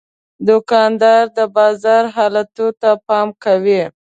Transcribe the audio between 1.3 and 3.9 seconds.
د بازار حالاتو ته پام کوي.